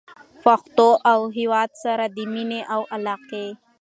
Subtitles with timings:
[0.43, 3.47] پښتو او هېواد سره د مینې او علاقې